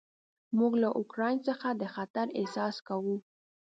موږ 0.57 0.73
له 0.83 0.89
اوکراین 0.99 1.37
څخه 1.47 1.67
د 1.81 1.83
خطر 1.95 2.25
احساس 2.39 2.75
کوو. 2.87 3.15